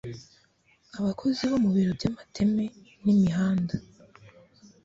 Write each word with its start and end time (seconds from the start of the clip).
abakozi 0.99 1.41
bo 1.49 1.57
mu 1.63 1.69
biro 1.75 1.91
by'amateme 1.99 2.65
n'imihanda 3.03 3.75